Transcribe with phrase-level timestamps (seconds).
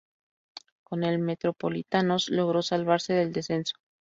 [0.83, 3.75] Con el Metropolitanos, logró salvarse del descenso.